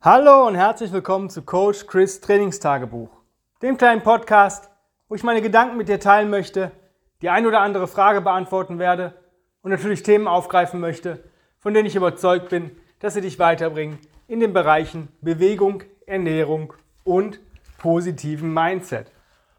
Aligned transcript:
Hallo 0.00 0.46
und 0.46 0.54
herzlich 0.54 0.92
willkommen 0.92 1.28
zu 1.28 1.42
Coach 1.42 1.88
Chris 1.88 2.20
Trainingstagebuch, 2.20 3.10
dem 3.62 3.76
kleinen 3.76 4.04
Podcast, 4.04 4.70
wo 5.08 5.16
ich 5.16 5.24
meine 5.24 5.42
Gedanken 5.42 5.76
mit 5.76 5.88
dir 5.88 5.98
teilen 5.98 6.30
möchte, 6.30 6.70
die 7.20 7.30
ein 7.30 7.44
oder 7.48 7.62
andere 7.62 7.88
Frage 7.88 8.20
beantworten 8.20 8.78
werde 8.78 9.12
und 9.60 9.72
natürlich 9.72 10.04
Themen 10.04 10.28
aufgreifen 10.28 10.78
möchte, 10.78 11.24
von 11.58 11.74
denen 11.74 11.86
ich 11.86 11.96
überzeugt 11.96 12.48
bin, 12.48 12.70
dass 13.00 13.14
sie 13.14 13.22
dich 13.22 13.40
weiterbringen 13.40 13.98
in 14.28 14.38
den 14.38 14.52
Bereichen 14.52 15.08
Bewegung, 15.20 15.82
Ernährung 16.06 16.74
und 17.02 17.40
positiven 17.78 18.54
Mindset. 18.54 19.10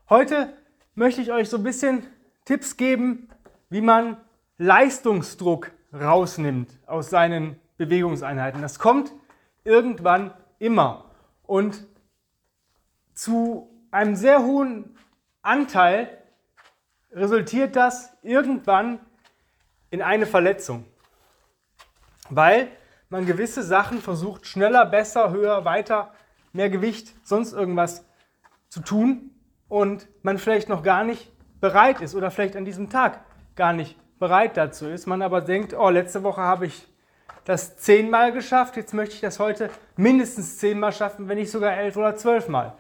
Heute 0.10 0.54
möchte 0.96 1.20
ich 1.20 1.34
euch 1.34 1.50
so 1.50 1.58
ein 1.58 1.64
bisschen 1.64 2.08
Tipps 2.46 2.78
geben, 2.78 3.28
wie 3.70 3.82
man 3.82 4.16
Leistungsdruck 4.58 5.72
rausnimmt 5.94 6.70
aus 6.88 7.10
seinen 7.10 7.60
Bewegungseinheiten. 7.76 8.62
Das 8.62 8.80
kommt 8.80 9.12
irgendwann 9.70 10.34
immer. 10.58 11.06
Und 11.44 11.86
zu 13.14 13.70
einem 13.92 14.16
sehr 14.16 14.44
hohen 14.44 14.98
Anteil 15.44 16.18
resultiert 17.12 17.76
das 17.76 18.18
irgendwann 18.24 19.00
in 19.92 20.02
eine 20.02 20.26
Verletzung. 20.26 20.86
Weil 22.32 22.68
man 23.10 23.28
gewisse 23.28 23.62
Sachen 23.62 24.00
versucht, 24.02 24.48
schneller, 24.48 24.86
besser, 24.86 25.32
höher, 25.32 25.66
weiter, 25.66 26.14
mehr 26.52 26.70
Gewicht, 26.70 27.14
sonst 27.24 27.54
irgendwas 27.54 28.06
zu 28.70 28.82
tun 28.82 29.32
und 29.68 30.08
man 30.24 30.40
vielleicht 30.40 30.70
noch 30.70 30.82
gar 30.82 31.04
nicht 31.04 31.32
bereit 31.60 32.02
ist 32.02 32.16
oder 32.16 32.32
vielleicht 32.32 32.56
an 32.56 32.66
diesem 32.66 32.90
Tag 32.90 33.24
gar 33.56 33.74
nicht 33.74 33.98
bereit 34.18 34.58
dazu 34.58 34.88
ist. 34.88 35.06
Man 35.06 35.22
aber 35.22 35.42
denkt, 35.42 35.74
oh, 35.74 35.90
letzte 35.90 36.24
Woche 36.24 36.42
habe 36.42 36.66
ich 36.66 36.88
das 37.46 37.78
zehnmal 37.78 38.32
geschafft, 38.32 38.78
jetzt 38.78 38.94
möchte 38.94 39.16
ich 39.16 39.22
das 39.22 39.40
heute 39.40 39.70
mindestens 39.96 40.58
zehnmal 40.58 40.92
schaffen, 40.92 41.28
wenn 41.28 41.38
nicht 41.38 41.52
sogar 41.52 41.76
elf 41.76 41.98
oder 41.98 42.16
zwölfmal. 42.16 42.76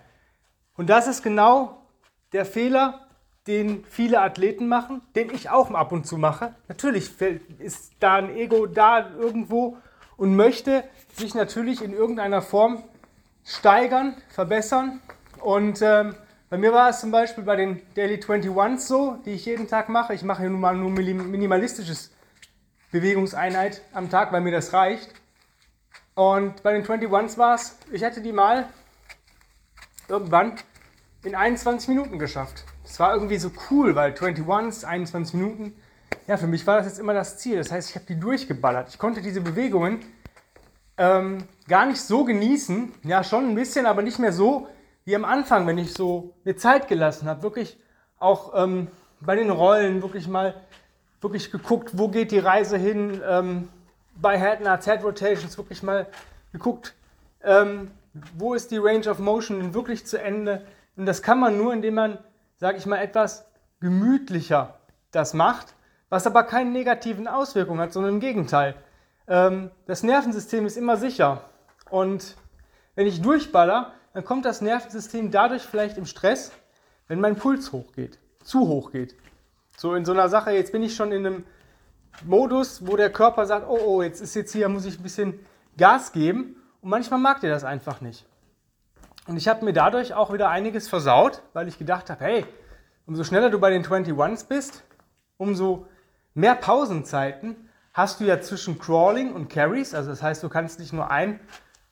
Und 0.77 0.89
das 0.89 1.07
ist 1.07 1.23
genau 1.23 1.81
der 2.33 2.45
Fehler, 2.45 3.07
den 3.47 3.83
viele 3.89 4.21
Athleten 4.21 4.67
machen, 4.67 5.01
den 5.15 5.33
ich 5.33 5.49
auch 5.49 5.71
ab 5.71 5.91
und 5.91 6.05
zu 6.05 6.17
mache. 6.17 6.53
Natürlich 6.67 7.11
ist 7.57 7.93
da 7.99 8.15
ein 8.15 8.35
Ego 8.35 8.67
da 8.67 9.09
irgendwo 9.17 9.77
und 10.17 10.35
möchte 10.35 10.83
sich 11.15 11.33
natürlich 11.33 11.81
in 11.81 11.93
irgendeiner 11.93 12.41
Form 12.41 12.83
steigern, 13.43 14.15
verbessern. 14.29 15.01
Und 15.41 15.81
ähm, 15.81 16.15
bei 16.49 16.57
mir 16.57 16.73
war 16.73 16.89
es 16.89 16.99
zum 16.99 17.11
Beispiel 17.11 17.43
bei 17.43 17.55
den 17.55 17.81
Daily 17.95 18.15
21s 18.15 18.79
so, 18.79 19.17
die 19.25 19.31
ich 19.31 19.45
jeden 19.45 19.67
Tag 19.67 19.89
mache. 19.89 20.13
Ich 20.13 20.23
mache 20.23 20.41
hier 20.41 20.49
nun 20.49 20.61
mal 20.61 20.75
nur 20.75 20.91
minimalistisches 20.91 22.11
Bewegungseinheit 22.91 23.81
am 23.93 24.09
Tag, 24.09 24.31
weil 24.31 24.41
mir 24.41 24.51
das 24.51 24.73
reicht. 24.73 25.13
Und 26.15 26.63
bei 26.63 26.73
den 26.73 26.85
21s 26.85 27.37
war 27.37 27.55
es, 27.55 27.77
ich 27.91 28.01
hätte 28.01 28.21
die 28.21 28.33
mal 28.33 28.67
irgendwann 30.07 30.55
in 31.23 31.35
21 31.35 31.87
Minuten 31.89 32.19
geschafft. 32.19 32.63
Das 32.83 32.99
war 32.99 33.13
irgendwie 33.13 33.37
so 33.37 33.51
cool, 33.69 33.95
weil 33.95 34.13
21s, 34.13 34.83
21 34.83 35.35
Minuten, 35.35 35.75
ja, 36.27 36.37
für 36.37 36.47
mich 36.47 36.65
war 36.65 36.77
das 36.77 36.87
jetzt 36.87 36.99
immer 36.99 37.13
das 37.13 37.37
Ziel. 37.37 37.57
Das 37.57 37.71
heißt, 37.71 37.89
ich 37.89 37.95
habe 37.95 38.05
die 38.05 38.19
durchgeballert. 38.19 38.89
Ich 38.89 38.97
konnte 38.97 39.21
diese 39.21 39.41
Bewegungen 39.41 39.99
ähm, 40.97 41.45
gar 41.67 41.85
nicht 41.85 42.01
so 42.01 42.25
genießen. 42.25 42.93
Ja, 43.03 43.23
schon 43.23 43.49
ein 43.49 43.55
bisschen, 43.55 43.85
aber 43.85 44.01
nicht 44.01 44.19
mehr 44.19 44.33
so 44.33 44.67
wie 45.05 45.15
am 45.15 45.25
Anfang, 45.25 45.65
wenn 45.67 45.77
ich 45.77 45.93
so 45.93 46.35
mir 46.43 46.57
Zeit 46.57 46.87
gelassen 46.87 47.27
habe. 47.27 47.43
Wirklich 47.43 47.79
auch 48.17 48.53
ähm, 48.55 48.89
bei 49.21 49.35
den 49.35 49.49
Rollen 49.49 50.01
wirklich 50.01 50.27
mal 50.27 50.55
wirklich 51.21 51.51
geguckt, 51.51 51.91
wo 51.97 52.07
geht 52.07 52.31
die 52.31 52.39
Reise 52.39 52.77
hin. 52.77 53.21
Ähm, 53.27 53.69
bei 54.21 54.37
Head 54.37 54.65
and 54.65 54.83
Head 54.83 55.03
Rotations 55.03 55.57
wirklich 55.57 55.83
mal 55.83 56.07
geguckt, 56.51 56.93
ähm, 57.43 57.91
wo 58.37 58.53
ist 58.53 58.71
die 58.71 58.77
Range 58.77 59.07
of 59.09 59.19
Motion 59.19 59.59
denn 59.59 59.73
wirklich 59.73 60.05
zu 60.05 60.21
Ende. 60.21 60.65
Und 60.97 61.05
das 61.05 61.21
kann 61.21 61.39
man 61.39 61.57
nur, 61.57 61.73
indem 61.73 61.95
man, 61.95 62.17
sage 62.57 62.77
ich 62.77 62.85
mal, 62.85 62.97
etwas 62.97 63.45
gemütlicher 63.79 64.75
das 65.11 65.33
macht, 65.33 65.73
was 66.09 66.27
aber 66.27 66.43
keine 66.43 66.69
negativen 66.71 67.27
Auswirkungen 67.27 67.79
hat, 67.79 67.93
sondern 67.93 68.15
im 68.15 68.19
Gegenteil. 68.19 68.75
Ähm, 69.27 69.71
das 69.85 70.03
Nervensystem 70.03 70.65
ist 70.65 70.75
immer 70.75 70.97
sicher. 70.97 71.41
Und 71.89 72.35
wenn 72.95 73.07
ich 73.07 73.21
durchballer, 73.21 73.93
dann 74.13 74.25
kommt 74.25 74.45
das 74.45 74.61
Nervensystem 74.61 75.31
dadurch 75.31 75.63
vielleicht 75.63 75.97
im 75.97 76.05
Stress, 76.05 76.51
wenn 77.07 77.19
mein 77.19 77.35
Puls 77.35 77.71
hochgeht, 77.71 78.19
zu 78.43 78.67
hoch 78.67 78.91
geht. 78.91 79.15
So 79.79 79.95
in 79.95 80.03
so 80.03 80.11
einer 80.11 80.27
Sache, 80.27 80.51
jetzt 80.51 80.73
bin 80.73 80.83
ich 80.83 80.93
schon 80.93 81.13
in 81.13 81.25
einem 81.25 81.45
Modus, 82.25 82.85
wo 82.85 82.97
der 82.97 83.09
Körper 83.09 83.45
sagt, 83.45 83.65
oh, 83.65 83.79
oh, 83.81 84.01
jetzt 84.01 84.19
ist 84.19 84.35
jetzt 84.35 84.51
hier, 84.51 84.67
muss 84.67 84.83
ich 84.83 84.99
ein 84.99 85.03
bisschen 85.03 85.39
Gas 85.77 86.11
geben. 86.11 86.57
Und 86.81 86.89
manchmal 86.89 87.17
mag 87.17 87.39
der 87.39 87.49
das 87.49 87.63
einfach 87.63 88.01
nicht. 88.01 88.25
Und 89.25 89.37
ich 89.37 89.47
habe 89.47 89.63
mir 89.63 89.71
dadurch 89.71 90.13
auch 90.13 90.33
wieder 90.33 90.49
einiges 90.49 90.89
versaut, 90.89 91.43
weil 91.53 91.69
ich 91.69 91.77
gedacht 91.77 92.09
habe, 92.09 92.25
hey, 92.25 92.45
umso 93.05 93.23
schneller 93.23 93.49
du 93.49 93.57
bei 93.57 93.69
den 93.69 93.85
21s 93.85 94.49
bist, 94.49 94.83
umso 95.37 95.87
mehr 96.33 96.55
Pausenzeiten 96.55 97.55
hast 97.93 98.19
du 98.19 98.25
ja 98.25 98.41
zwischen 98.41 98.79
Crawling 98.79 99.31
und 99.31 99.47
Carries. 99.47 99.93
Also 99.93 100.09
das 100.09 100.21
heißt, 100.21 100.43
du 100.43 100.49
kannst 100.49 100.81
nicht 100.81 100.91
nur 100.91 101.09
ein 101.09 101.39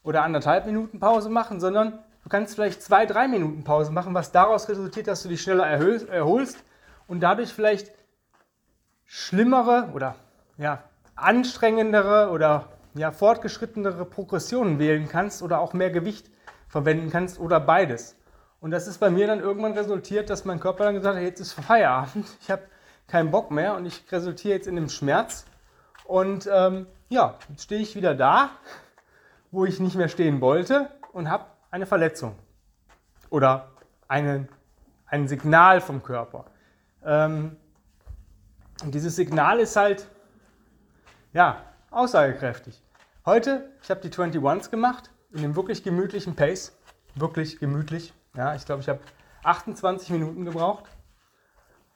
oder 0.03 0.23
anderthalb 0.23 0.65
Minuten 0.65 0.99
Pause 0.99 1.29
machen, 1.29 1.61
sondern 1.61 1.99
du 2.23 2.27
kannst 2.27 2.53
vielleicht 2.53 2.83
zwei, 2.83 3.05
drei 3.05 3.29
Minuten 3.29 3.63
Pause 3.63 3.93
machen, 3.93 4.13
was 4.13 4.33
daraus 4.33 4.67
resultiert, 4.67 5.07
dass 5.07 5.23
du 5.23 5.29
dich 5.29 5.41
schneller 5.41 5.65
erholst 5.65 6.57
und 7.07 7.21
dadurch 7.21 7.53
vielleicht 7.53 7.91
schlimmere 9.05 9.89
oder 9.93 10.15
ja, 10.57 10.83
anstrengendere 11.15 12.29
oder 12.29 12.69
ja, 12.93 13.11
fortgeschrittenere 13.11 14.05
Progressionen 14.05 14.79
wählen 14.79 15.07
kannst 15.07 15.41
oder 15.41 15.59
auch 15.59 15.73
mehr 15.73 15.91
Gewicht 15.91 16.29
verwenden 16.67 17.09
kannst 17.09 17.39
oder 17.39 17.59
beides. 17.59 18.15
Und 18.59 18.71
das 18.71 18.87
ist 18.87 18.97
bei 18.97 19.09
mir 19.09 19.27
dann 19.27 19.39
irgendwann 19.39 19.73
resultiert, 19.73 20.29
dass 20.29 20.45
mein 20.45 20.59
Körper 20.59 20.85
dann 20.85 20.95
gesagt 20.95 21.15
hat, 21.15 21.23
jetzt 21.23 21.39
ist 21.39 21.53
Feierabend, 21.53 22.27
ich 22.41 22.51
habe 22.51 22.63
keinen 23.07 23.31
Bock 23.31 23.51
mehr 23.51 23.75
und 23.75 23.85
ich 23.85 24.11
resultiere 24.11 24.55
jetzt 24.55 24.67
in 24.67 24.75
dem 24.75 24.89
Schmerz. 24.89 25.45
Und 26.03 26.49
ähm, 26.51 26.87
ja, 27.09 27.35
jetzt 27.49 27.63
stehe 27.63 27.81
ich 27.81 27.95
wieder 27.95 28.15
da, 28.15 28.49
wo 29.51 29.65
ich 29.65 29.79
nicht 29.79 29.95
mehr 29.95 30.09
stehen 30.09 30.41
wollte 30.41 30.89
und 31.13 31.29
habe 31.29 31.45
eine 31.71 31.85
Verletzung 31.85 32.35
oder 33.29 33.69
eine, 34.07 34.47
ein 35.05 35.27
Signal 35.27 35.81
vom 35.81 36.03
Körper. 36.03 36.45
Ähm, 37.07 37.55
und 38.83 38.93
dieses 38.93 39.15
Signal 39.15 39.59
ist 39.59 39.75
halt, 39.75 40.07
ja, 41.33 41.63
aussagekräftig. 41.89 42.83
Heute, 43.25 43.71
ich 43.81 43.89
habe 43.89 44.01
die 44.01 44.09
21s 44.09 44.69
gemacht, 44.69 45.09
in 45.31 45.41
dem 45.41 45.55
wirklich 45.55 45.83
gemütlichen 45.83 46.35
Pace. 46.35 46.77
Wirklich 47.15 47.59
gemütlich. 47.59 48.13
Ja, 48.35 48.53
ich 48.55 48.65
glaube, 48.65 48.81
ich 48.81 48.89
habe 48.89 48.99
28 49.43 50.09
Minuten 50.11 50.45
gebraucht. 50.45 50.83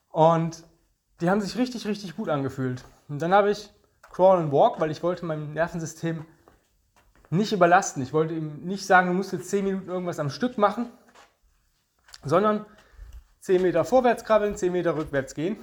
Und 0.10 0.64
die 1.20 1.30
haben 1.30 1.42
sich 1.42 1.58
richtig, 1.58 1.86
richtig 1.86 2.16
gut 2.16 2.30
angefühlt. 2.30 2.84
Und 3.08 3.22
dann 3.22 3.34
habe 3.34 3.52
ich 3.52 3.70
Crawl 4.02 4.40
and 4.40 4.52
Walk, 4.52 4.80
weil 4.80 4.92
ich 4.92 5.04
wollte 5.04 5.26
mein 5.26 5.54
Nervensystem 5.54 6.26
nicht 7.30 7.52
überlasten. 7.54 8.02
Ich 8.02 8.14
wollte 8.14 8.34
ihm 8.34 8.62
nicht 8.66 8.86
sagen, 8.86 9.08
du 9.08 9.14
musst 9.14 9.34
jetzt 9.34 9.50
10 9.50 9.66
Minuten 9.66 9.90
irgendwas 9.90 10.20
am 10.20 10.30
Stück 10.30 10.58
machen, 10.58 10.90
sondern 12.24 12.66
10 13.42 13.62
Meter 13.62 13.84
vorwärts 13.84 14.24
krabbeln, 14.24 14.56
10 14.56 14.72
Meter 14.72 14.96
rückwärts 14.96 15.34
gehen. 15.34 15.58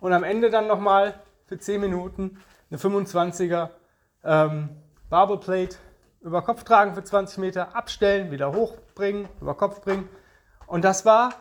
Und 0.00 0.12
am 0.12 0.24
Ende 0.24 0.50
dann 0.50 0.66
nochmal 0.66 1.14
für 1.46 1.58
10 1.58 1.80
Minuten 1.80 2.40
eine 2.70 2.78
25er 2.78 3.70
ähm, 4.24 4.70
Barbell 5.08 5.38
Plate 5.38 5.76
über 6.20 6.42
Kopf 6.42 6.64
tragen 6.64 6.94
für 6.94 7.04
20 7.04 7.38
Meter, 7.38 7.76
abstellen, 7.76 8.30
wieder 8.30 8.52
hochbringen, 8.52 9.28
über 9.40 9.54
Kopf 9.56 9.80
bringen. 9.80 10.08
Und 10.66 10.84
das 10.84 11.04
war, 11.04 11.32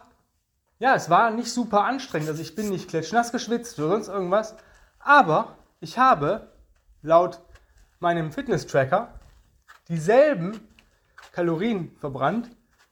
ja, 0.79 0.95
es 0.95 1.09
war 1.09 1.31
nicht 1.31 1.51
super 1.51 1.83
anstrengend. 1.83 2.29
Also 2.29 2.41
ich 2.41 2.55
bin 2.55 2.69
nicht 2.69 2.89
klatschnass 2.89 3.31
geschwitzt 3.31 3.79
oder 3.79 3.89
sonst 3.89 4.07
irgendwas. 4.07 4.55
Aber 4.99 5.57
ich 5.79 5.97
habe 5.97 6.51
laut 7.01 7.41
meinem 7.99 8.31
Fitness-Tracker 8.31 9.19
dieselben 9.87 10.59
Kalorien 11.31 11.96
verbrannt 11.99 12.49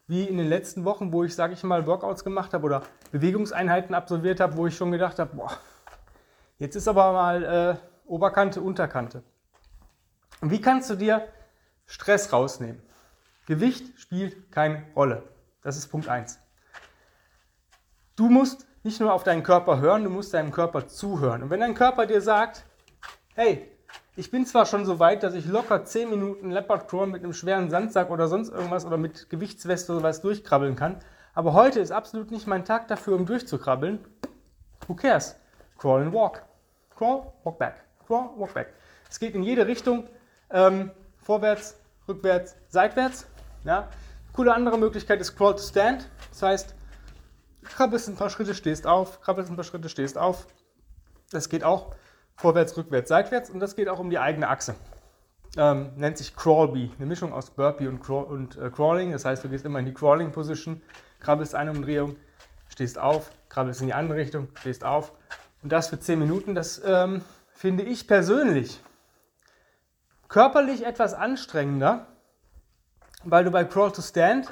wie 0.08 0.24
in 0.26 0.38
den 0.38 0.48
letzten 0.48 0.86
Wochen, 0.86 1.12
wo 1.14 1.24
ich, 1.24 1.36
sage 1.36 1.54
ich 1.54 1.64
mal, 1.64 1.88
Workouts 1.88 2.24
gemacht 2.24 2.54
habe 2.54 2.66
oder 2.66 2.84
Bewegungseinheiten 3.12 3.96
absolviert 3.96 4.40
habe, 4.40 4.58
wo 4.58 4.68
ich 4.68 4.76
schon 4.76 4.92
gedacht 4.92 5.20
habe, 5.20 5.36
boah, 5.36 5.52
jetzt 6.58 6.76
ist 6.76 6.88
aber 6.88 7.14
mal 7.14 7.44
äh, 7.44 7.76
Oberkante, 8.06 8.62
Unterkante. 8.62 9.24
Und 10.42 10.52
wie 10.52 10.60
kannst 10.60 10.90
du 10.90 10.96
dir 10.96 11.28
Stress 11.86 12.34
rausnehmen? 12.34 12.82
Gewicht 13.46 14.00
spielt 14.00 14.52
keine 14.52 14.84
Rolle. 14.96 15.24
Das 15.62 15.78
ist 15.78 15.88
Punkt 15.88 16.08
1. 16.08 16.40
Du 18.16 18.30
musst 18.30 18.68
nicht 18.84 19.00
nur 19.00 19.14
auf 19.14 19.24
deinen 19.24 19.44
Körper 19.44 19.80
hören, 19.80 20.04
du 20.04 20.10
musst 20.10 20.34
deinem 20.34 20.52
Körper 20.52 20.88
zuhören. 20.88 21.44
Und 21.44 21.50
wenn 21.50 21.62
dein 21.62 21.74
Körper 21.74 22.06
dir 22.06 22.22
sagt, 22.22 22.66
hey, 23.36 23.72
ich 24.16 24.30
bin 24.30 24.46
zwar 24.46 24.66
schon 24.66 24.86
so 24.86 25.00
weit, 25.00 25.24
dass 25.24 25.34
ich 25.34 25.46
locker 25.46 25.86
10 25.86 26.10
Minuten 26.10 26.52
Leopard 26.52 26.88
Crawl 26.88 27.08
mit 27.08 27.24
einem 27.24 27.34
schweren 27.34 27.70
Sandsack 27.70 28.10
oder 28.10 28.28
sonst 28.28 28.50
irgendwas 28.50 28.86
oder 28.86 28.98
mit 28.98 29.30
Gewichtsweste 29.30 29.92
oder 29.92 30.02
sowas 30.02 30.22
durchkrabbeln 30.22 30.76
kann, 30.76 30.98
aber 31.34 31.54
heute 31.54 31.80
ist 31.80 31.92
absolut 31.92 32.30
nicht 32.30 32.46
mein 32.46 32.64
Tag 32.64 32.88
dafür, 32.88 33.16
um 33.16 33.26
durchzukrabbeln. 33.26 34.00
Who 34.88 34.94
cares? 34.94 35.36
Crawl 35.80 36.04
and 36.04 36.14
walk. 36.14 36.44
Crawl, 36.96 37.34
walk 37.44 37.58
back. 37.58 37.84
Crawl, 38.06 38.30
walk 38.38 38.54
back. 38.54 38.74
Es 39.10 39.20
geht 39.20 39.34
in 39.34 39.42
jede 39.42 39.66
Richtung. 39.66 40.08
Ähm, 40.52 40.92
vorwärts, 41.18 41.80
rückwärts, 42.08 42.56
seitwärts. 42.68 43.26
Ja. 43.64 43.90
Coole 44.34 44.54
andere 44.54 44.78
Möglichkeit 44.78 45.22
ist 45.22 45.36
Crawl 45.36 45.56
to 45.56 45.64
Stand. 45.64 46.08
Das 46.30 46.44
heißt, 46.44 46.76
krabbelst 47.64 48.10
ein 48.10 48.16
paar 48.16 48.30
Schritte, 48.30 48.54
stehst 48.54 48.86
auf, 48.86 49.22
krabbelst 49.22 49.50
ein 49.50 49.56
paar 49.56 49.64
Schritte, 49.64 49.90
stehst 49.90 50.18
auf. 50.18 50.48
Das 51.32 51.50
geht 51.50 51.64
auch 51.64 51.96
vorwärts, 52.36 52.76
rückwärts, 52.78 53.10
seitwärts 53.10 53.50
und 53.50 53.60
das 53.60 53.76
geht 53.76 53.90
auch 53.90 54.00
um 54.00 54.10
die 54.10 54.20
eigene 54.20 54.50
Achse. 54.50 54.76
Ähm, 55.56 55.92
nennt 55.98 56.18
sich 56.18 56.36
Crawlby, 56.36 56.92
eine 56.98 57.06
Mischung 57.06 57.32
aus 57.32 57.52
Burpee 57.52 57.88
und, 57.88 58.02
Crawl 58.02 58.24
und 58.26 58.58
äh, 58.58 58.72
Crawling. 58.72 59.12
Das 59.12 59.24
heißt, 59.24 59.44
du 59.44 59.50
gehst 59.50 59.66
immer 59.66 59.80
in 59.80 59.86
die 59.86 59.94
Crawling 59.94 60.32
Position, 60.32 60.82
krabbelst 61.20 61.54
eine 61.54 61.72
Umdrehung, 61.72 62.16
stehst 62.70 62.98
auf, 62.98 63.30
krabbelst 63.50 63.82
in 63.82 63.88
die 63.88 63.94
andere 63.94 64.18
Richtung, 64.18 64.48
stehst 64.56 64.84
auf. 64.84 65.12
Und 65.62 65.72
das 65.72 65.90
für 65.90 66.00
10 66.00 66.18
Minuten, 66.18 66.56
das 66.56 66.82
ähm, 66.84 67.22
finde 67.52 67.84
ich 67.84 68.08
persönlich 68.08 68.82
körperlich 70.28 70.86
etwas 70.86 71.14
anstrengender, 71.14 72.08
weil 73.24 73.44
du 73.46 73.52
bei 73.52 73.64
Crawl 73.64 73.92
to 73.92 74.02
Stand 74.02 74.48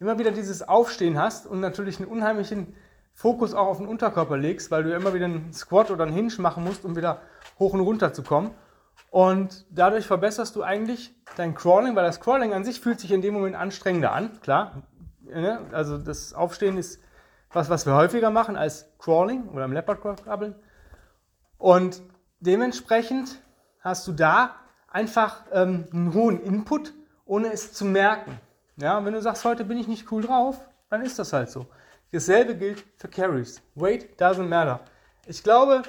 immer 0.00 0.18
wieder 0.18 0.32
dieses 0.32 0.66
Aufstehen 0.66 1.18
hast 1.18 1.46
und 1.46 1.60
natürlich 1.60 2.00
einen 2.00 2.08
unheimlichen 2.08 2.74
Fokus 3.20 3.52
auch 3.52 3.66
auf 3.66 3.76
den 3.76 3.86
Unterkörper 3.86 4.38
legst, 4.38 4.70
weil 4.70 4.82
du 4.82 4.94
immer 4.94 5.12
wieder 5.12 5.26
einen 5.26 5.52
Squat 5.52 5.90
oder 5.90 6.04
einen 6.04 6.14
Hinge 6.14 6.32
machen 6.38 6.64
musst, 6.64 6.86
um 6.86 6.96
wieder 6.96 7.20
hoch 7.58 7.74
und 7.74 7.80
runter 7.80 8.14
zu 8.14 8.22
kommen. 8.22 8.52
Und 9.10 9.66
dadurch 9.68 10.06
verbesserst 10.06 10.56
du 10.56 10.62
eigentlich 10.62 11.14
dein 11.36 11.54
Crawling, 11.54 11.94
weil 11.94 12.04
das 12.04 12.22
Crawling 12.22 12.54
an 12.54 12.64
sich 12.64 12.80
fühlt 12.80 12.98
sich 12.98 13.12
in 13.12 13.20
dem 13.20 13.34
Moment 13.34 13.56
anstrengender 13.56 14.12
an, 14.12 14.40
klar. 14.40 14.84
Also 15.70 15.98
das 15.98 16.32
Aufstehen 16.32 16.78
ist 16.78 16.98
was, 17.52 17.68
was 17.68 17.84
wir 17.84 17.94
häufiger 17.94 18.30
machen 18.30 18.56
als 18.56 18.90
Crawling 18.98 19.50
oder 19.50 19.66
im 19.66 19.72
Leopard 19.72 20.00
Krabbeln. 20.00 20.54
Und 21.58 22.00
dementsprechend 22.38 23.42
hast 23.80 24.08
du 24.08 24.12
da 24.12 24.54
einfach 24.88 25.42
ähm, 25.52 25.88
einen 25.92 26.14
hohen 26.14 26.40
Input, 26.40 26.94
ohne 27.26 27.52
es 27.52 27.74
zu 27.74 27.84
merken. 27.84 28.40
Ja, 28.76 29.04
wenn 29.04 29.12
du 29.12 29.20
sagst, 29.20 29.44
heute 29.44 29.66
bin 29.66 29.76
ich 29.76 29.88
nicht 29.88 30.10
cool 30.10 30.22
drauf, 30.22 30.58
dann 30.88 31.02
ist 31.02 31.18
das 31.18 31.34
halt 31.34 31.50
so. 31.50 31.66
Dasselbe 32.12 32.56
gilt 32.56 32.84
für 32.96 33.08
Carries. 33.08 33.62
Weight 33.74 34.20
doesn't 34.20 34.48
matter. 34.48 34.80
Ich 35.26 35.42
glaube, 35.42 35.82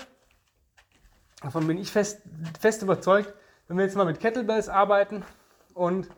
davon 1.42 1.66
bin 1.66 1.78
ich 1.78 1.92
fest, 1.92 2.22
fest 2.60 2.82
überzeugt, 2.82 3.34
wenn 3.68 3.78
wir 3.78 3.86
jetzt 3.86 3.96
mal 3.96 4.06
mit 4.06 4.20
Kettlebells 4.20 4.70
arbeiten 4.70 5.24
und 5.74 6.10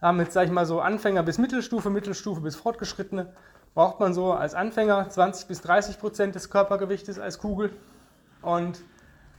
haben 0.00 0.18
jetzt, 0.20 0.34
sag 0.34 0.44
ich 0.44 0.50
mal, 0.50 0.66
so 0.66 0.80
Anfänger 0.80 1.22
bis 1.22 1.38
Mittelstufe, 1.38 1.88
Mittelstufe 1.88 2.40
bis 2.40 2.56
Fortgeschrittene, 2.56 3.32
braucht 3.74 4.00
man 4.00 4.12
so 4.12 4.32
als 4.32 4.54
Anfänger 4.54 5.08
20 5.08 5.48
bis 5.48 5.62
30 5.62 5.98
Prozent 5.98 6.34
des 6.34 6.50
Körpergewichtes 6.50 7.18
als 7.18 7.38
Kugel 7.38 7.70
und 8.42 8.82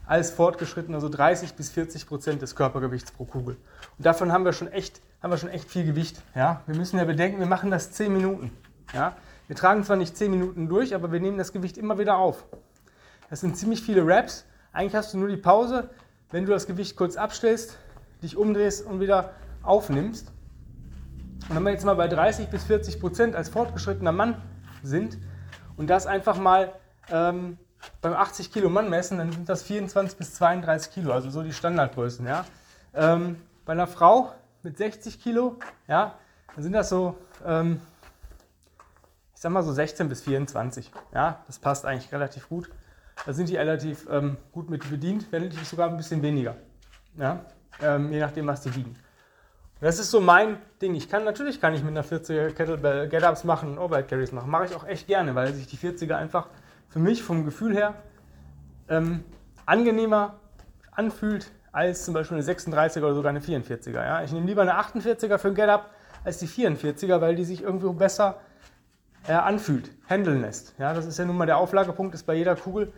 als 0.06 0.30
Fortgeschrittener 0.30 1.00
so 1.00 1.08
30 1.08 1.54
bis 1.54 1.70
40 1.70 2.06
Prozent 2.06 2.42
des 2.42 2.56
Körpergewichts 2.56 3.12
pro 3.12 3.24
Kugel. 3.24 3.56
Und 3.98 4.06
davon 4.06 4.32
haben 4.32 4.44
wir 4.44 4.52
schon 4.52 4.68
echt, 4.68 5.02
haben 5.22 5.30
wir 5.30 5.36
schon 5.36 5.50
echt 5.50 5.68
viel 5.68 5.84
Gewicht. 5.84 6.22
Ja? 6.34 6.62
Wir 6.66 6.74
müssen 6.74 6.98
ja 6.98 7.04
bedenken, 7.04 7.38
wir 7.38 7.46
machen 7.46 7.70
das 7.70 7.92
10 7.92 8.12
Minuten. 8.12 8.50
Ja? 8.94 9.16
Wir 9.48 9.56
tragen 9.56 9.82
zwar 9.82 9.96
nicht 9.96 10.16
10 10.16 10.30
Minuten 10.30 10.68
durch, 10.68 10.94
aber 10.94 11.10
wir 11.10 11.20
nehmen 11.20 11.38
das 11.38 11.52
Gewicht 11.52 11.78
immer 11.78 11.98
wieder 11.98 12.18
auf. 12.18 12.44
Das 13.30 13.40
sind 13.40 13.56
ziemlich 13.56 13.82
viele 13.82 14.06
Raps. 14.06 14.44
Eigentlich 14.72 14.94
hast 14.94 15.14
du 15.14 15.18
nur 15.18 15.28
die 15.28 15.38
Pause, 15.38 15.88
wenn 16.30 16.44
du 16.44 16.52
das 16.52 16.66
Gewicht 16.66 16.96
kurz 16.96 17.16
abstellst, 17.16 17.78
dich 18.22 18.36
umdrehst 18.36 18.84
und 18.84 19.00
wieder 19.00 19.32
aufnimmst. 19.62 20.30
Und 21.48 21.56
wenn 21.56 21.62
wir 21.62 21.70
jetzt 21.70 21.86
mal 21.86 21.94
bei 21.94 22.08
30 22.08 22.48
bis 22.48 22.64
40 22.64 23.00
Prozent 23.00 23.34
als 23.34 23.48
fortgeschrittener 23.48 24.12
Mann 24.12 24.36
sind 24.82 25.16
und 25.78 25.88
das 25.88 26.06
einfach 26.06 26.38
mal 26.38 26.74
ähm, 27.10 27.56
beim 28.02 28.12
80 28.12 28.52
Kilo 28.52 28.68
Mann 28.68 28.90
messen, 28.90 29.16
dann 29.16 29.32
sind 29.32 29.48
das 29.48 29.62
24 29.62 30.18
bis 30.18 30.34
32 30.34 30.92
Kilo, 30.92 31.12
also 31.12 31.30
so 31.30 31.42
die 31.42 31.54
Standardgrößen. 31.54 32.26
Ja? 32.26 32.44
Ähm, 32.92 33.40
bei 33.64 33.72
einer 33.72 33.86
Frau 33.86 34.30
mit 34.62 34.76
60 34.76 35.22
Kilo, 35.22 35.56
ja, 35.86 36.16
dann 36.54 36.62
sind 36.62 36.72
das 36.74 36.90
so, 36.90 37.16
ähm, 37.46 37.80
ich 39.38 39.42
sag 39.42 39.52
mal 39.52 39.62
so 39.62 39.72
16 39.72 40.08
bis 40.08 40.22
24. 40.22 40.90
Ja, 41.14 41.44
das 41.46 41.60
passt 41.60 41.86
eigentlich 41.86 42.10
relativ 42.10 42.48
gut. 42.48 42.68
Da 43.24 43.32
sind 43.32 43.48
die 43.48 43.54
relativ 43.54 44.04
ähm, 44.10 44.36
gut 44.50 44.68
mit 44.68 44.90
bedient, 44.90 45.30
wenn 45.30 45.44
nicht 45.44 45.64
sogar 45.64 45.88
ein 45.88 45.96
bisschen 45.96 46.22
weniger. 46.22 46.56
Ja? 47.16 47.44
Ähm, 47.80 48.10
je 48.10 48.18
nachdem, 48.18 48.48
was 48.48 48.62
die 48.62 48.74
wiegen. 48.74 48.96
Das 49.80 50.00
ist 50.00 50.10
so 50.10 50.20
mein 50.20 50.56
Ding. 50.82 50.96
Ich 50.96 51.08
kann 51.08 51.22
natürlich 51.22 51.60
kann 51.60 51.72
ich 51.72 51.84
mit 51.84 51.96
einer 51.96 52.02
40er 52.02 52.50
Kettlebell 52.50 53.08
Get-Ups 53.08 53.44
machen 53.44 53.78
Overhead 53.78 54.08
Carries 54.08 54.32
machen. 54.32 54.50
Mache 54.50 54.64
ich 54.64 54.74
auch 54.74 54.84
echt 54.84 55.06
gerne, 55.06 55.36
weil 55.36 55.54
sich 55.54 55.68
die 55.68 55.76
40er 55.76 56.16
einfach 56.16 56.48
für 56.88 56.98
mich 56.98 57.22
vom 57.22 57.44
Gefühl 57.44 57.76
her 57.76 57.94
ähm, 58.88 59.22
angenehmer 59.66 60.40
anfühlt 60.90 61.52
als 61.70 62.04
zum 62.04 62.12
Beispiel 62.12 62.38
eine 62.38 62.44
36er 62.44 63.02
oder 63.02 63.14
sogar 63.14 63.30
eine 63.30 63.38
44er. 63.38 64.04
Ja? 64.04 64.24
Ich 64.24 64.32
nehme 64.32 64.46
lieber 64.46 64.62
eine 64.62 64.74
48er 64.74 65.38
für 65.38 65.46
ein 65.46 65.54
Get-Up 65.54 65.90
als 66.24 66.38
die 66.38 66.48
44er, 66.48 67.20
weil 67.20 67.36
die 67.36 67.44
sich 67.44 67.62
irgendwie 67.62 67.92
besser 67.92 68.40
anfühlt, 69.36 69.90
handeln 70.08 70.40
lässt. 70.40 70.74
Ja? 70.78 70.94
Das 70.94 71.06
ist 71.06 71.18
ja 71.18 71.24
nun 71.24 71.36
mal 71.36 71.46
der 71.46 71.58
Auflagepunkt, 71.58 72.14
ist 72.14 72.24
bei 72.24 72.34
jeder 72.34 72.56
Kugel, 72.56 72.92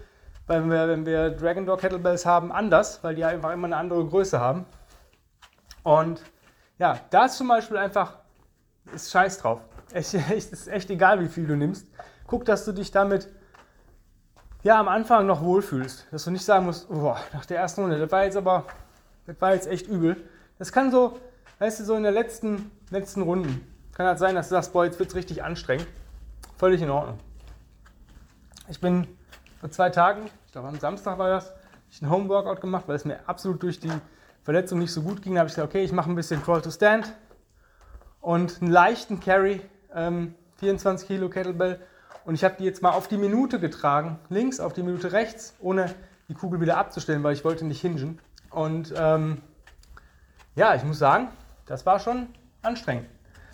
wenn 0.47 0.71
wir, 0.71 0.88
wenn 0.88 1.06
wir 1.06 1.31
Dragon 1.31 1.67
Door 1.67 1.79
Kettlebells 1.79 2.27
haben, 2.27 2.53
anders, 2.53 3.03
weil 3.03 3.15
die 3.15 3.25
einfach 3.25 3.53
immer 3.53 3.67
eine 3.67 3.77
andere 3.77 4.05
Größe 4.05 4.41
haben. 4.41 4.67
Und 5.82 6.23
ja, 6.79 6.99
da 7.11 7.27
ist 7.27 7.37
zum 7.37 7.49
Beispiel 7.49 7.77
einfach, 7.77 8.19
ist 8.94 9.11
scheiß 9.11 9.38
drauf. 9.38 9.61
Es 9.93 10.15
ist 10.15 10.69
echt 10.69 10.91
egal, 10.91 11.21
wie 11.21 11.29
viel 11.29 11.47
du 11.47 11.56
nimmst. 11.56 11.87
Guck, 12.27 12.44
dass 12.44 12.65
du 12.65 12.73
dich 12.73 12.91
damit 12.91 13.29
ja, 14.62 14.79
am 14.79 14.88
Anfang 14.88 15.26
noch 15.26 15.43
wohlfühlst. 15.43 16.06
Dass 16.11 16.25
du 16.25 16.31
nicht 16.31 16.44
sagen 16.44 16.67
musst, 16.67 16.88
boah, 16.88 17.19
nach 17.33 17.47
der 17.47 17.59
ersten 17.59 17.83
Runde, 17.83 17.99
das 17.99 18.12
war 18.12 18.25
jetzt 18.25 18.37
aber, 18.37 18.67
das 19.26 19.41
war 19.41 19.55
jetzt 19.55 19.69
echt 19.69 19.88
übel. 19.88 20.17
Das 20.59 20.73
kann 20.73 20.91
so, 20.91 21.19
weißt 21.59 21.81
du, 21.81 21.85
so 21.85 21.94
in 21.94 22.03
der 22.03 22.12
letzten, 22.12 22.71
letzten 22.91 23.23
Runden, 23.23 23.67
kann 23.94 24.06
halt 24.06 24.19
sein, 24.19 24.35
dass 24.35 24.49
du 24.49 24.55
sagst, 24.55 24.73
boah, 24.73 24.85
jetzt 24.85 24.99
wird 24.99 25.11
es 25.11 25.15
richtig 25.15 25.43
anstrengend. 25.43 25.87
Völlig 26.61 26.83
in 26.83 26.91
Ordnung. 26.91 27.17
Ich 28.69 28.79
bin 28.83 29.07
vor 29.61 29.71
zwei 29.71 29.89
Tagen, 29.89 30.27
ich 30.45 30.53
glaube 30.53 30.69
am 30.69 30.79
Samstag 30.79 31.17
war 31.17 31.31
das, 31.31 31.55
ich 31.91 32.03
einen 32.03 32.11
Home-Workout 32.11 32.61
gemacht, 32.61 32.85
weil 32.87 32.97
es 32.97 33.07
mir 33.07 33.19
absolut 33.27 33.62
durch 33.62 33.81
die 33.81 33.91
Verletzung 34.43 34.79
nicht 34.79 34.93
so 34.93 35.01
gut 35.01 35.23
ging, 35.23 35.39
habe 35.39 35.49
ich 35.49 35.55
gesagt, 35.55 35.71
okay, 35.71 35.83
ich 35.83 35.93
mache 35.93 36.11
ein 36.11 36.17
bisschen 36.17 36.43
Crawl 36.43 36.61
to 36.61 36.71
Stand 36.71 37.15
und 38.21 38.61
einen 38.61 38.71
leichten 38.71 39.21
Carry, 39.21 39.62
ähm, 39.95 40.35
24 40.57 41.09
Kilo 41.09 41.31
Kettlebell. 41.31 41.81
Und 42.27 42.35
ich 42.35 42.45
habe 42.45 42.57
die 42.59 42.65
jetzt 42.65 42.83
mal 42.83 42.91
auf 42.91 43.09
die 43.09 43.17
Minute 43.17 43.59
getragen, 43.59 44.19
links 44.29 44.61
auf 44.61 44.75
die 44.75 44.83
Minute 44.83 45.12
rechts, 45.12 45.55
ohne 45.61 45.95
die 46.29 46.35
Kugel 46.35 46.61
wieder 46.61 46.77
abzustellen, 46.77 47.23
weil 47.23 47.33
ich 47.33 47.43
wollte 47.43 47.65
nicht 47.65 47.81
hingen. 47.81 48.19
Und 48.51 48.93
ähm, 48.99 49.41
ja, 50.57 50.75
ich 50.75 50.85
muss 50.85 50.99
sagen, 50.99 51.29
das 51.65 51.87
war 51.87 52.01
schon 52.01 52.27
anstrengend. 52.61 53.07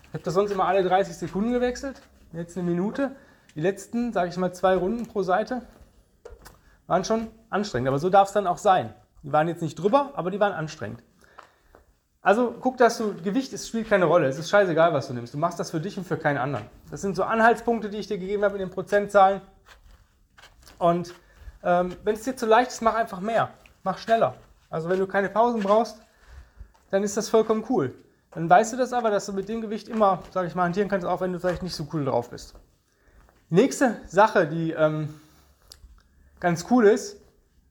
Ich 0.09 0.15
habe 0.15 0.25
das 0.25 0.35
sonst 0.35 0.51
immer 0.51 0.65
alle 0.65 0.83
30 0.83 1.15
Sekunden 1.17 1.53
gewechselt, 1.53 2.03
jetzt 2.37 2.57
eine 2.57 2.69
Minute. 2.69 3.17
Die 3.55 3.61
letzten, 3.61 4.13
sage 4.13 4.29
ich 4.29 4.37
mal, 4.37 4.53
zwei 4.53 4.77
Runden 4.77 5.07
pro 5.07 5.23
Seite 5.23 5.63
waren 6.87 7.05
schon 7.05 7.29
anstrengend. 7.51 7.89
Aber 7.89 7.99
so 7.99 8.11
darf 8.11 8.29
es 8.29 8.35
dann 8.35 8.47
auch 8.47 8.59
sein. 8.59 8.95
Die 9.23 9.33
waren 9.33 9.49
jetzt 9.49 9.63
nicht 9.63 9.77
drüber, 9.77 10.13
aber 10.15 10.31
die 10.31 10.39
waren 10.39 10.53
anstrengend. 10.53 11.03
Also 12.23 12.55
guck, 12.61 12.77
dass 12.77 12.99
du, 12.99 13.15
Gewicht 13.15 13.53
ist, 13.53 13.69
spielt 13.69 13.89
keine 13.89 14.05
Rolle. 14.05 14.27
Es 14.27 14.39
ist 14.39 14.51
scheißegal, 14.51 14.93
was 14.93 15.09
du 15.09 15.15
nimmst. 15.15 15.33
Du 15.33 15.39
machst 15.39 15.61
das 15.61 15.71
für 15.71 15.81
dich 15.81 15.97
und 15.97 16.05
für 16.05 16.17
keinen 16.17 16.39
anderen. 16.39 16.67
Das 16.91 17.01
sind 17.01 17.15
so 17.17 17.23
Anhaltspunkte, 17.23 17.89
die 17.89 17.99
ich 17.99 18.09
dir 18.09 18.19
gegeben 18.19 18.45
habe 18.45 18.55
in 18.55 18.61
den 18.61 18.71
Prozentzahlen. 18.71 19.41
Und 20.79 21.15
ähm, 21.63 21.97
wenn 22.05 22.15
es 22.15 22.23
dir 22.23 22.37
zu 22.37 22.47
leicht 22.47 22.71
ist, 22.71 22.83
mach 22.83 22.95
einfach 22.95 23.21
mehr. 23.21 23.51
Mach 23.83 23.99
schneller. 23.99 24.35
Also 24.71 24.89
wenn 24.89 24.99
du 24.99 25.07
keine 25.07 25.29
Pausen 25.29 25.63
brauchst, 25.63 26.01
dann 26.91 27.03
ist 27.03 27.17
das 27.17 27.29
vollkommen 27.29 27.65
cool. 27.69 27.95
Dann 28.37 28.51
weißt 28.51 28.75
du 28.75 28.77
das 28.77 28.93
aber, 28.93 29.11
dass 29.11 29.25
du 29.25 29.33
mit 29.33 29.49
dem 29.49 29.63
Gewicht 29.63 29.89
immer, 29.89 30.23
sage 30.31 30.47
ich 30.47 30.55
mal, 30.55 30.65
hantieren 30.65 30.91
kannst, 30.91 31.07
auch 31.07 31.23
wenn 31.23 31.33
du 31.33 31.41
vielleicht 31.41 31.63
nicht 31.63 31.75
so 31.75 31.89
cool 31.95 32.05
drauf 32.05 32.29
bist. 32.29 32.55
nächste 33.49 33.97
Sache, 34.07 34.47
die 34.47 34.73
ähm, 34.73 35.09
ganz 36.39 36.67
cool 36.71 36.87
ist, 36.87 37.17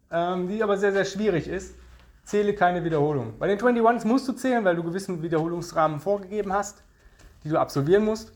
ähm, 0.10 0.48
die 0.48 0.63
aber 0.63 0.77
sehr, 0.77 0.91
sehr 0.91 1.05
schwierig 1.05 1.48
ist. 1.48 1.75
Zähle 2.24 2.55
keine 2.55 2.84
Wiederholung. 2.84 3.38
Bei 3.38 3.45
den 3.48 3.60
21s 3.60 4.07
musst 4.07 4.27
du 4.27 4.34
zählen, 4.34 4.65
weil 4.65 4.75
du 4.75 4.81
gewissen 4.81 5.22
Wiederholungsrahmen 5.22 6.00
vorgegeben 6.00 6.51
hast, 6.51 6.81
die 7.43 7.50
du 7.50 7.60
absolvieren 7.60 8.03
musst. 8.03 8.34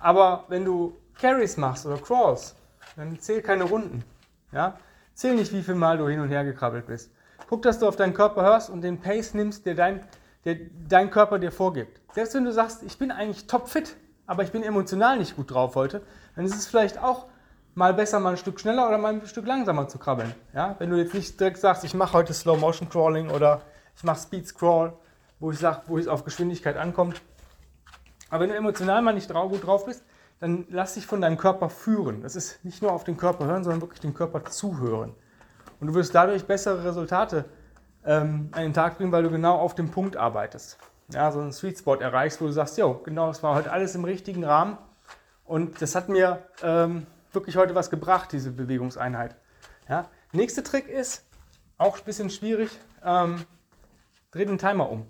Aber 0.00 0.44
wenn 0.48 0.66
du 0.66 0.98
Carries 1.18 1.56
machst 1.56 1.86
oder 1.86 1.96
Crawls, 1.96 2.56
dann 2.96 3.18
zähl 3.20 3.40
keine 3.40 3.64
Runden. 3.64 4.04
Ja? 4.52 4.76
Zähl 5.14 5.34
nicht, 5.34 5.54
wie 5.54 5.62
viel 5.62 5.76
Mal 5.76 5.96
du 5.96 6.08
hin 6.08 6.20
und 6.20 6.28
her 6.28 6.44
gekrabbelt 6.44 6.86
bist. 6.88 7.10
Guck, 7.48 7.62
dass 7.62 7.78
du 7.78 7.88
auf 7.88 7.96
deinen 7.96 8.12
Körper 8.12 8.42
hörst 8.42 8.68
und 8.68 8.82
den 8.82 9.00
Pace 9.00 9.32
nimmst, 9.32 9.64
der 9.64 9.74
dein, 9.74 10.04
der 10.44 10.56
dein 10.88 11.10
Körper 11.10 11.38
dir 11.38 11.52
vorgibt. 11.52 12.00
Selbst 12.12 12.34
wenn 12.34 12.44
du 12.44 12.52
sagst, 12.52 12.82
ich 12.82 12.98
bin 12.98 13.10
eigentlich 13.10 13.46
topfit, 13.46 13.96
aber 14.26 14.42
ich 14.42 14.52
bin 14.52 14.62
emotional 14.62 15.18
nicht 15.18 15.36
gut 15.36 15.50
drauf 15.50 15.74
heute, 15.74 16.02
dann 16.36 16.44
ist 16.44 16.54
es 16.54 16.66
vielleicht 16.66 16.98
auch 17.02 17.26
mal 17.74 17.94
besser 17.94 18.20
mal 18.20 18.30
ein 18.30 18.36
Stück 18.36 18.60
schneller 18.60 18.88
oder 18.88 18.98
mal 18.98 19.12
ein 19.12 19.26
Stück 19.26 19.46
langsamer 19.46 19.88
zu 19.88 19.98
krabbeln. 19.98 20.34
Ja? 20.54 20.76
Wenn 20.78 20.90
du 20.90 20.96
jetzt 20.96 21.14
nicht 21.14 21.38
direkt 21.38 21.58
sagst, 21.58 21.84
ich 21.84 21.94
mache 21.94 22.14
heute 22.14 22.34
Slow 22.34 22.58
Motion 22.58 22.88
Crawling 22.88 23.30
oder 23.30 23.62
ich 23.96 24.04
mache 24.04 24.20
Speed 24.20 24.46
Scroll, 24.46 24.92
wo 25.38 25.50
ich 25.50 25.58
sage, 25.58 25.82
wo 25.86 25.98
es 25.98 26.08
auf 26.08 26.24
Geschwindigkeit 26.24 26.76
ankommt. 26.76 27.20
Aber 28.28 28.42
wenn 28.42 28.50
du 28.50 28.56
emotional 28.56 29.02
mal 29.02 29.12
nicht 29.12 29.32
gut 29.32 29.66
drauf 29.66 29.86
bist, 29.86 30.04
dann 30.38 30.66
lass 30.70 30.94
dich 30.94 31.06
von 31.06 31.20
deinem 31.20 31.36
Körper 31.36 31.68
führen. 31.68 32.22
Das 32.22 32.34
ist 32.34 32.64
nicht 32.64 32.82
nur 32.82 32.92
auf 32.92 33.04
den 33.04 33.16
Körper 33.16 33.44
hören, 33.44 33.62
sondern 33.62 33.82
wirklich 33.82 34.00
dem 34.00 34.14
Körper 34.14 34.44
zuhören. 34.44 35.14
Und 35.80 35.88
du 35.88 35.94
wirst 35.94 36.14
dadurch 36.14 36.44
bessere 36.44 36.84
Resultate 36.84 37.44
ähm, 38.04 38.48
an 38.52 38.62
den 38.62 38.72
Tag 38.72 38.96
bringen, 38.96 39.12
weil 39.12 39.22
du 39.22 39.30
genau 39.30 39.56
auf 39.56 39.74
dem 39.74 39.90
Punkt 39.90 40.16
arbeitest. 40.16 40.78
ja, 41.08 41.30
so 41.32 41.40
einen 41.40 41.52
Sweet 41.52 41.78
Spot 41.78 41.96
erreichst, 41.96 42.40
wo 42.40 42.46
du 42.46 42.52
sagst, 42.52 42.78
jo, 42.78 43.00
genau, 43.04 43.26
das 43.26 43.42
war 43.42 43.54
heute 43.54 43.72
alles 43.72 43.94
im 43.94 44.04
richtigen 44.04 44.44
Rahmen. 44.44 44.78
Und 45.44 45.82
das 45.82 45.94
hat 45.94 46.08
mir 46.08 46.44
ähm, 46.62 47.06
wirklich 47.32 47.56
heute 47.56 47.74
was 47.74 47.90
gebracht, 47.90 48.32
diese 48.32 48.52
Bewegungseinheit. 48.52 49.34
Ja. 49.88 50.08
Nächster 50.32 50.62
Trick 50.62 50.88
ist, 50.88 51.24
auch 51.76 51.98
ein 51.98 52.04
bisschen 52.04 52.30
schwierig, 52.30 52.70
ähm, 53.04 53.44
dreh 54.30 54.44
den 54.44 54.58
Timer 54.58 54.88
um. 54.88 55.06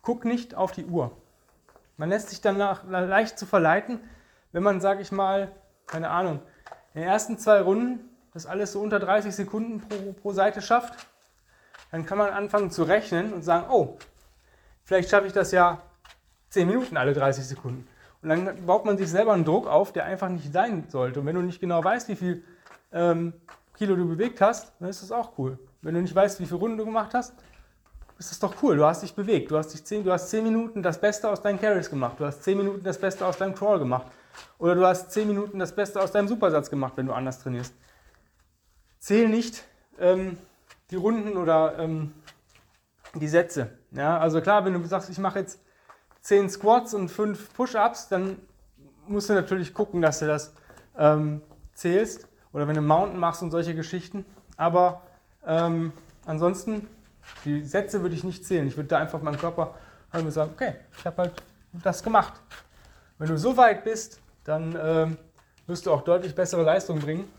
Guck 0.00 0.24
nicht 0.24 0.54
auf 0.54 0.72
die 0.72 0.86
Uhr. 0.86 1.10
Man 1.98 2.08
lässt 2.08 2.30
sich 2.30 2.40
danach 2.40 2.84
leicht 2.88 3.38
zu 3.38 3.44
verleiten, 3.44 4.00
wenn 4.52 4.62
man, 4.62 4.80
sage 4.80 5.02
ich 5.02 5.12
mal, 5.12 5.52
keine 5.86 6.08
Ahnung, 6.08 6.40
in 6.94 7.02
den 7.02 7.08
ersten 7.08 7.38
zwei 7.38 7.60
Runden 7.60 8.00
das 8.32 8.46
alles 8.46 8.72
so 8.72 8.80
unter 8.80 8.98
30 8.98 9.34
Sekunden 9.34 9.80
pro, 9.80 10.12
pro 10.12 10.32
Seite 10.32 10.62
schafft, 10.62 11.06
dann 11.90 12.06
kann 12.06 12.18
man 12.18 12.30
anfangen 12.30 12.70
zu 12.70 12.84
rechnen 12.84 13.32
und 13.32 13.42
sagen, 13.42 13.66
oh, 13.70 13.98
vielleicht 14.84 15.10
schaffe 15.10 15.26
ich 15.26 15.32
das 15.32 15.52
ja 15.52 15.82
10 16.50 16.68
Minuten 16.68 16.96
alle 16.96 17.12
30 17.12 17.44
Sekunden. 17.44 17.86
Und 18.22 18.28
dann 18.28 18.66
baut 18.66 18.84
man 18.84 18.98
sich 18.98 19.08
selber 19.08 19.32
einen 19.32 19.44
Druck 19.44 19.66
auf, 19.66 19.92
der 19.92 20.04
einfach 20.04 20.28
nicht 20.28 20.52
sein 20.52 20.84
sollte. 20.88 21.20
Und 21.20 21.26
wenn 21.26 21.36
du 21.36 21.42
nicht 21.42 21.60
genau 21.60 21.82
weißt, 21.82 22.08
wie 22.08 22.16
viel 22.16 22.44
ähm, 22.92 23.32
Kilo 23.76 23.96
du 23.96 24.06
bewegt 24.06 24.40
hast, 24.40 24.72
dann 24.78 24.90
ist 24.90 25.02
das 25.02 25.10
auch 25.10 25.38
cool. 25.38 25.58
Wenn 25.80 25.94
du 25.94 26.02
nicht 26.02 26.14
weißt, 26.14 26.38
wie 26.40 26.46
viele 26.46 26.58
Runden 26.58 26.76
du 26.76 26.84
gemacht 26.84 27.14
hast, 27.14 27.34
ist 28.18 28.30
das 28.30 28.38
doch 28.38 28.62
cool. 28.62 28.76
Du 28.76 28.84
hast 28.84 29.02
dich 29.02 29.14
bewegt. 29.14 29.50
Du 29.50 29.56
hast, 29.56 29.68
dich 29.68 29.82
10, 29.82 30.04
du 30.04 30.12
hast 30.12 30.28
10 30.28 30.44
Minuten 30.44 30.82
das 30.82 31.00
Beste 31.00 31.30
aus 31.30 31.40
deinen 31.40 31.58
Carries 31.58 31.88
gemacht. 31.88 32.20
Du 32.20 32.26
hast 32.26 32.42
10 32.42 32.58
Minuten 32.58 32.82
das 32.82 32.98
Beste 32.98 33.24
aus 33.24 33.38
deinem 33.38 33.54
Crawl 33.54 33.78
gemacht. 33.78 34.06
Oder 34.58 34.74
du 34.74 34.86
hast 34.86 35.10
10 35.12 35.26
Minuten 35.26 35.58
das 35.58 35.74
Beste 35.74 36.00
aus 36.00 36.12
deinem 36.12 36.28
Supersatz 36.28 36.68
gemacht, 36.68 36.92
wenn 36.96 37.06
du 37.06 37.14
anders 37.14 37.38
trainierst. 37.42 37.74
Zähl 38.98 39.30
nicht 39.30 39.64
ähm, 39.98 40.36
die 40.90 40.96
Runden 40.96 41.36
oder 41.36 41.78
ähm, 41.78 42.12
die 43.14 43.28
Sätze. 43.28 43.70
Ja, 43.92 44.18
also 44.18 44.40
klar, 44.40 44.64
wenn 44.64 44.74
du 44.74 44.84
sagst, 44.84 45.10
ich 45.10 45.18
mache 45.18 45.40
jetzt 45.40 45.60
10 46.22 46.50
Squats 46.50 46.94
und 46.94 47.08
5 47.08 47.54
Push-Ups, 47.54 48.08
dann 48.08 48.38
musst 49.06 49.30
du 49.30 49.34
natürlich 49.34 49.74
gucken, 49.74 50.02
dass 50.02 50.20
du 50.20 50.26
das 50.26 50.54
ähm, 50.96 51.42
zählst. 51.74 52.28
Oder 52.52 52.66
wenn 52.66 52.74
du 52.74 52.82
Mountain 52.82 53.18
machst 53.18 53.42
und 53.42 53.50
solche 53.50 53.74
Geschichten. 53.74 54.24
Aber 54.56 55.02
ähm, 55.46 55.92
ansonsten, 56.26 56.88
die 57.44 57.62
Sätze 57.62 58.02
würde 58.02 58.14
ich 58.14 58.24
nicht 58.24 58.44
zählen. 58.44 58.66
Ich 58.66 58.76
würde 58.76 58.88
da 58.88 58.98
einfach 58.98 59.22
meinem 59.22 59.38
Körper 59.38 59.74
halt 60.12 60.32
sagen, 60.32 60.50
okay, 60.54 60.74
ich 60.98 61.06
habe 61.06 61.22
halt 61.22 61.42
das 61.72 62.02
gemacht. 62.02 62.34
Wenn 63.18 63.28
du 63.28 63.38
so 63.38 63.56
weit 63.56 63.84
bist, 63.84 64.20
dann 64.44 64.76
ähm, 64.80 65.16
wirst 65.66 65.86
du 65.86 65.92
auch 65.92 66.02
deutlich 66.02 66.34
bessere 66.34 66.62
Leistung 66.62 66.98
bringen, 66.98 67.30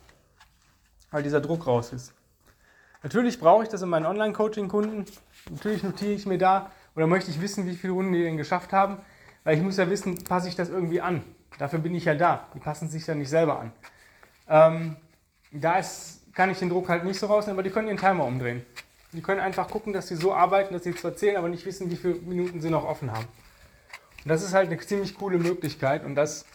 weil 1.10 1.24
dieser 1.24 1.42
Druck 1.42 1.68
raus 1.68 1.92
ist. 1.92 2.14
Natürlich 3.04 3.40
brauche 3.40 3.64
ich 3.64 3.70
das 3.70 3.82
in 3.82 3.90
meinen 3.90 4.06
Online-Coaching-Kunden. 4.06 5.06
Natürlich 5.50 5.84
notiere 5.84 6.12
ich 6.12 6.26
mir 6.26 6.38
da 6.38 6.72
oder 6.96 7.08
möchte 7.08 7.32
ich 7.32 7.42
wissen, 7.42 7.66
wie 7.66 7.76
viele 7.76 7.94
Runden 7.94 8.14
die 8.14 8.24
denn 8.24 8.38
geschafft 8.38 8.74
haben, 8.74 8.98
weil 9.44 9.58
ich 9.58 9.64
muss 9.64 9.78
ja 9.78 9.90
wissen, 9.90 10.24
passe 10.24 10.48
ich 10.48 10.56
das 10.56 10.70
irgendwie 10.70 11.02
an. 11.02 11.24
Dafür 11.58 11.80
bin 11.80 11.96
ich 11.96 12.06
ja 12.06 12.16
da. 12.16 12.48
Die 12.54 12.60
passen 12.60 12.90
sich 12.90 13.06
ja 13.08 13.16
nicht 13.16 13.30
selber 13.30 13.60
an. 13.60 13.72
Ähm, 14.48 14.96
da 15.52 15.80
ist, 15.80 16.34
kann 16.34 16.50
ich 16.50 16.60
den 16.60 16.70
Druck 16.70 16.90
halt 16.90 17.04
nicht 17.04 17.20
so 17.20 17.28
rausnehmen, 17.28 17.58
aber 17.58 17.64
die 17.64 17.72
können 17.72 17.88
ihren 17.88 17.98
Timer 17.98 18.26
umdrehen. 18.26 18.66
Die 19.14 19.22
können 19.22 19.42
einfach 19.42 19.70
gucken, 19.70 19.94
dass 19.94 20.08
sie 20.08 20.16
so 20.16 20.34
arbeiten, 20.34 20.74
dass 20.74 20.84
sie 20.84 20.96
zwar 20.96 21.16
zählen, 21.16 21.36
aber 21.38 21.50
nicht 21.50 21.66
wissen, 21.66 21.90
wie 21.92 21.96
viele 21.96 22.16
Minuten 22.16 22.62
sie 22.62 22.70
noch 22.70 22.86
offen 22.86 23.12
haben. 23.12 23.26
Und 24.24 24.30
das 24.30 24.44
ist 24.44 24.54
halt 24.54 24.68
eine 24.70 24.80
ziemlich 24.80 25.18
coole 25.18 25.38
Möglichkeit 25.40 26.06
und 26.06 26.16
das 26.16 26.46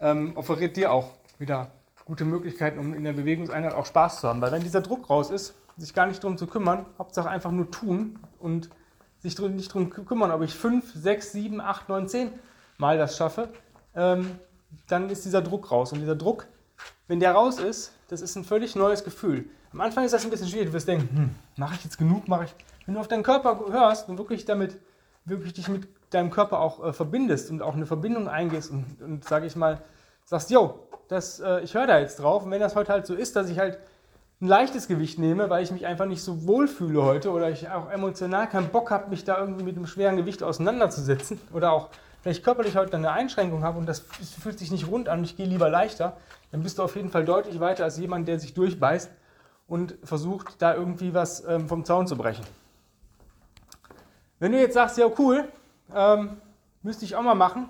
ähm, 0.00 0.32
offeriert 0.36 0.76
dir 0.76 0.92
auch 0.92 1.12
wieder 1.38 1.70
gute 2.04 2.24
Möglichkeiten, 2.24 2.78
um 2.78 2.92
in 2.92 3.04
der 3.04 3.12
Bewegungseinheit 3.12 3.72
auch 3.72 3.86
Spaß 3.86 4.20
zu 4.20 4.28
haben. 4.28 4.40
Weil 4.40 4.52
wenn 4.52 4.62
dieser 4.62 4.80
Druck 4.80 5.08
raus 5.08 5.30
ist, 5.30 5.54
sich 5.76 5.94
gar 5.94 6.06
nicht 6.06 6.22
darum 6.22 6.38
zu 6.38 6.46
kümmern, 6.46 6.86
Hauptsache 6.98 7.28
einfach 7.28 7.50
nur 7.50 7.70
tun 7.70 8.18
und 8.38 8.68
sich 9.20 9.38
nicht 9.38 9.70
darum 9.70 9.90
kümmern, 9.90 10.30
ob 10.30 10.42
ich 10.42 10.54
5, 10.54 10.92
6, 10.94 11.32
7, 11.32 11.60
8, 11.60 11.88
9, 11.88 12.08
10 12.08 12.32
Mal 12.78 12.98
das 12.98 13.16
schaffe, 13.16 13.48
ähm, 13.94 14.38
dann 14.88 15.08
ist 15.10 15.24
dieser 15.24 15.42
Druck 15.42 15.70
raus. 15.70 15.92
Und 15.92 16.00
dieser 16.00 16.16
Druck, 16.16 16.46
wenn 17.06 17.20
der 17.20 17.32
raus 17.32 17.60
ist, 17.60 17.92
das 18.08 18.20
ist 18.20 18.34
ein 18.36 18.44
völlig 18.44 18.74
neues 18.74 19.04
Gefühl. 19.04 19.44
Am 19.72 19.80
Anfang 19.80 20.04
ist 20.04 20.12
das 20.12 20.24
ein 20.24 20.30
bisschen 20.30 20.48
schwierig. 20.48 20.68
Du 20.68 20.72
wirst 20.72 20.88
denken, 20.88 21.16
hm, 21.16 21.34
mache 21.56 21.74
ich 21.74 21.84
jetzt 21.84 21.98
genug, 21.98 22.28
mache 22.28 22.44
ich. 22.44 22.54
Wenn 22.86 22.94
du 22.94 23.00
auf 23.00 23.08
deinen 23.08 23.22
Körper 23.22 23.60
hörst 23.70 24.08
und 24.08 24.18
wirklich 24.18 24.44
damit, 24.44 24.78
wirklich 25.24 25.52
dich 25.52 25.68
mit 25.68 25.86
deinem 26.10 26.30
Körper 26.30 26.58
auch 26.58 26.84
äh, 26.84 26.92
verbindest 26.92 27.50
und 27.50 27.62
auch 27.62 27.74
eine 27.74 27.86
Verbindung 27.86 28.28
eingehst 28.28 28.70
und, 28.70 29.00
und 29.00 29.24
sage 29.24 29.46
ich 29.46 29.54
mal, 29.54 29.80
sagst, 30.24 30.50
yo, 30.50 30.80
das, 31.08 31.40
äh, 31.40 31.60
ich 31.60 31.74
höre 31.74 31.86
da 31.86 32.00
jetzt 32.00 32.16
drauf. 32.18 32.44
Und 32.44 32.50
wenn 32.50 32.60
das 32.60 32.74
heute 32.74 32.92
halt 32.92 33.06
so 33.06 33.14
ist, 33.14 33.36
dass 33.36 33.48
ich 33.48 33.58
halt 33.58 33.78
ein 34.42 34.48
leichtes 34.48 34.88
Gewicht 34.88 35.20
nehme, 35.20 35.48
weil 35.50 35.62
ich 35.62 35.70
mich 35.70 35.86
einfach 35.86 36.06
nicht 36.06 36.20
so 36.20 36.48
wohl 36.48 36.66
fühle 36.66 37.04
heute 37.04 37.30
oder 37.30 37.48
ich 37.48 37.68
auch 37.68 37.88
emotional 37.90 38.48
keinen 38.48 38.68
Bock 38.70 38.90
habe, 38.90 39.08
mich 39.08 39.24
da 39.24 39.38
irgendwie 39.38 39.62
mit 39.62 39.76
einem 39.76 39.86
schweren 39.86 40.16
Gewicht 40.16 40.42
auseinanderzusetzen 40.42 41.40
oder 41.52 41.70
auch 41.70 41.90
ich 42.24 42.42
körperlich 42.42 42.76
heute 42.76 42.96
eine 42.96 43.12
Einschränkung 43.12 43.62
habe 43.62 43.78
und 43.78 43.86
das 43.86 44.00
fühlt 44.00 44.58
sich 44.58 44.72
nicht 44.72 44.88
rund 44.88 45.08
an 45.08 45.20
und 45.20 45.24
ich 45.24 45.36
gehe 45.36 45.46
lieber 45.46 45.68
leichter, 45.68 46.16
dann 46.50 46.62
bist 46.62 46.78
du 46.78 46.82
auf 46.82 46.96
jeden 46.96 47.10
Fall 47.10 47.24
deutlich 47.24 47.60
weiter 47.60 47.84
als 47.84 47.98
jemand, 47.98 48.26
der 48.26 48.40
sich 48.40 48.52
durchbeißt 48.52 49.10
und 49.68 49.96
versucht, 50.02 50.60
da 50.60 50.74
irgendwie 50.74 51.14
was 51.14 51.44
ähm, 51.46 51.68
vom 51.68 51.84
Zaun 51.84 52.08
zu 52.08 52.16
brechen. 52.16 52.44
Wenn 54.40 54.50
du 54.50 54.58
jetzt 54.58 54.74
sagst, 54.74 54.98
ja 54.98 55.06
cool, 55.18 55.48
ähm, 55.94 56.36
müsste 56.82 57.04
ich 57.04 57.14
auch 57.14 57.22
mal 57.22 57.34
machen, 57.34 57.68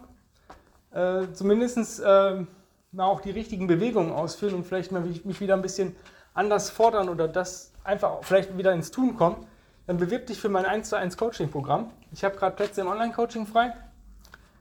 äh, 0.92 1.26
zumindest 1.34 2.00
äh, 2.00 2.44
mal 2.92 3.04
auch 3.04 3.20
die 3.20 3.30
richtigen 3.30 3.66
Bewegungen 3.66 4.10
ausführen 4.12 4.54
und 4.54 4.66
vielleicht 4.66 4.90
mal 4.90 5.02
mich 5.02 5.40
wieder 5.40 5.54
ein 5.54 5.62
bisschen 5.62 5.96
anders 6.34 6.70
fordern 6.70 7.08
oder 7.08 7.28
das 7.28 7.72
einfach 7.84 8.18
vielleicht 8.22 8.56
wieder 8.56 8.72
ins 8.72 8.90
Tun 8.90 9.16
kommen, 9.16 9.46
dann 9.86 9.96
bewirb 9.96 10.26
dich 10.26 10.40
für 10.40 10.48
mein 10.48 10.64
1 10.64 10.88
zu 10.88 10.96
1 10.96 11.16
Coaching-Programm. 11.16 11.90
Ich 12.12 12.24
habe 12.24 12.36
gerade 12.36 12.54
Plätze 12.54 12.80
im 12.80 12.86
Online-Coaching 12.86 13.46
frei. 13.46 13.72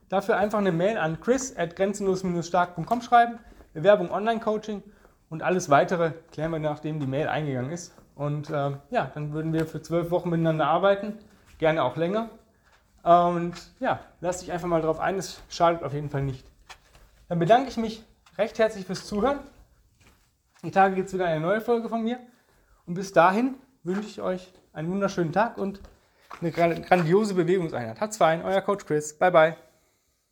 Dafür 0.10 0.38
einfach 0.38 0.60
eine 0.60 0.72
Mail 0.72 0.98
an 0.98 1.22
chris 1.22 1.56
at 1.56 1.76
grenzenlos-stark.com 1.76 3.02
schreiben, 3.02 3.40
Bewerbung 3.74 4.12
Online-Coaching 4.12 4.84
und 5.30 5.44
alles 5.44 5.70
weitere 5.70 6.12
klären 6.32 6.52
wir, 6.52 6.60
nachdem 6.60 7.00
die 7.00 7.08
Mail 7.08 7.28
eingegangen 7.28 7.72
ist. 7.72 7.94
Und 8.16 8.50
äh, 8.50 8.72
ja, 8.90 9.12
dann 9.14 9.32
würden 9.32 9.54
wir 9.54 9.66
für 9.66 9.82
zwölf 9.82 10.12
Wochen 10.12 10.30
miteinander 10.30 10.68
arbeiten, 10.68 11.18
gerne 11.60 11.84
auch 11.84 11.96
länger. 11.96 12.30
Und 13.04 13.54
ja, 13.80 14.02
lass 14.20 14.42
dich 14.42 14.52
einfach 14.52 14.68
mal 14.68 14.82
drauf 14.82 15.00
ein, 15.00 15.18
es 15.18 15.42
schadet 15.50 15.84
auf 15.84 15.94
jeden 15.94 16.10
Fall 16.10 16.24
nicht. 16.24 16.46
Dann 17.30 17.40
bedanke 17.40 17.70
ich 17.70 17.78
mich 17.78 18.04
recht 18.38 18.60
herzlich 18.60 18.86
fürs 18.86 19.06
Zuhören. 19.06 19.40
Die 20.64 20.72
Tage 20.72 20.96
gibt 20.96 21.08
es 21.08 21.14
wieder 21.14 21.26
eine 21.26 21.40
neue 21.40 21.62
Folge 21.62 21.90
von 21.90 22.04
mir. 22.04 22.20
Und 22.86 22.94
bis 22.94 23.14
dahin 23.14 23.56
wünsche 23.84 24.08
ich 24.08 24.22
euch 24.22 24.54
einen 24.74 24.92
wunderschönen 24.92 25.34
Tag 25.34 25.58
und 25.58 25.82
eine 26.40 26.52
grandiose 26.52 27.34
Bewegungseinheit. 27.34 28.00
Hat's 28.00 28.18
fein, 28.18 28.44
euer 28.44 28.62
Coach 28.62 28.86
Chris. 28.86 29.18
Bye, 29.18 29.32
bye. 29.32 29.71